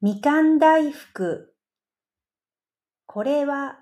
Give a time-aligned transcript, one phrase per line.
[0.00, 1.56] みかん大福
[3.06, 3.80] これは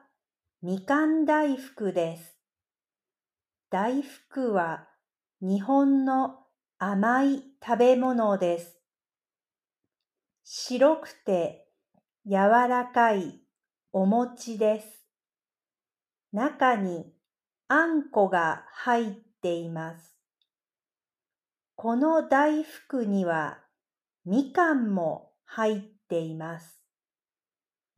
[0.63, 2.39] みかん大福です。
[3.69, 4.89] 大福は
[5.43, 6.39] 日本の
[6.79, 8.79] 甘い食べ物です。
[10.43, 11.67] 白くて
[12.25, 12.33] 柔
[12.67, 13.43] らかい
[13.93, 15.05] お餅です。
[16.33, 17.13] 中に
[17.69, 19.13] あんこが入っ
[19.43, 20.17] ています。
[21.75, 23.59] この大福には
[24.25, 26.81] みかんも入っていますています。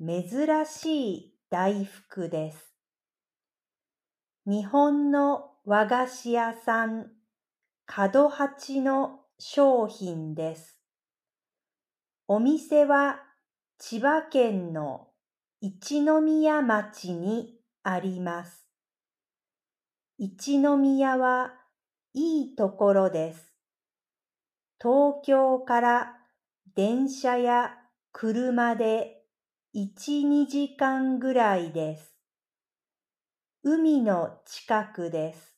[0.00, 2.74] 珍しい大福です。
[4.46, 7.10] 日本の和菓子屋さん、
[7.86, 10.78] 角八の商品です。
[12.26, 13.20] お店は
[13.78, 15.08] 千葉県の
[15.60, 18.66] 一宮町にあります。
[20.18, 21.54] 一宮は
[22.12, 23.54] いいところです。
[24.80, 26.16] 東京から
[26.74, 27.77] 電車や
[28.20, 29.22] 車で
[29.76, 32.16] 1、2時間ぐらいです。
[33.62, 35.56] 海の近くです。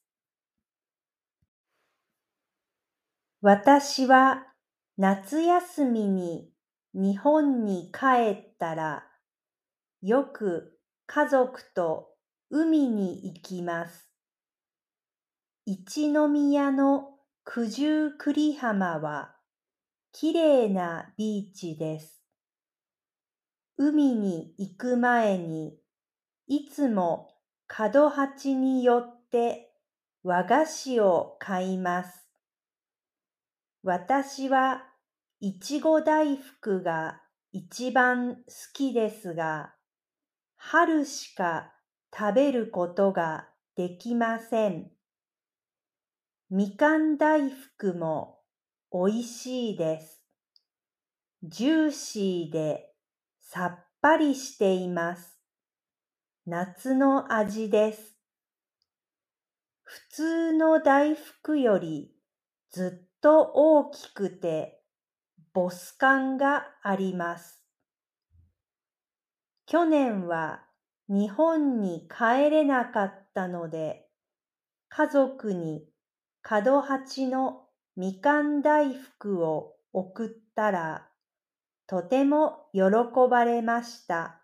[3.40, 4.44] 私は
[4.98, 6.50] 夏休みに
[6.92, 9.06] 日本に帰ったら、
[10.02, 12.08] よく家族と
[12.50, 14.10] 海に行きます。
[15.64, 17.08] 一宮の
[17.42, 19.34] 九十九里浜は
[20.12, 22.19] きれいなビーチです。
[23.82, 25.74] 海に行く前に
[26.46, 27.30] いつも
[27.66, 29.72] 角八に寄って
[30.22, 32.28] 和菓子を買います。
[33.82, 34.82] 私は
[35.40, 37.22] いちご大福が
[37.52, 38.42] 一番好
[38.74, 39.72] きですが、
[40.56, 41.72] 春しか
[42.14, 44.90] 食べることができません。
[46.50, 48.40] みかん大福も
[48.90, 50.22] おいしいです。
[51.42, 52.89] ジューシーで
[53.52, 55.36] さっぱりしています。
[56.46, 58.16] 夏の味です。
[59.82, 62.12] 普通の大福より
[62.70, 64.80] ずっと大きくて
[65.52, 67.60] ボス感があります。
[69.66, 70.62] 去年は
[71.08, 74.06] 日本に帰れなかったので、
[74.88, 75.88] 家族に
[76.40, 77.62] 角八の
[77.96, 81.09] みかん大福を送ったら、
[81.90, 82.82] とても喜
[83.28, 84.42] ばれました。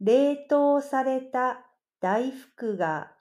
[0.00, 1.64] 冷凍された
[2.00, 3.12] 大福が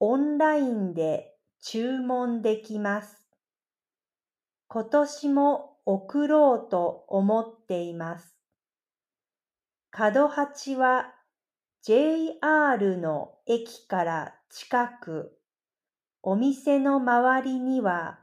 [0.00, 3.22] オンラインで注文できます。
[4.68, 8.34] 今年も送ろうと思っています。
[9.90, 11.12] 角八は
[11.82, 15.38] JR の駅から近く、
[16.22, 18.20] お店の周りには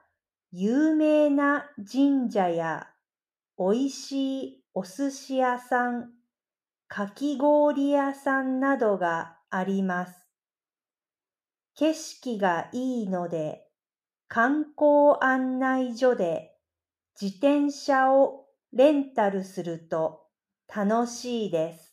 [0.52, 2.88] 有名な神社や
[3.58, 6.12] おいしいお寿司屋さん、
[6.90, 10.28] かき氷屋さんなどがあります。
[11.74, 13.66] 景色がいいので、
[14.28, 16.58] 観光案内所で
[17.20, 20.24] 自転車をレンタルすると
[20.68, 21.85] 楽しいです。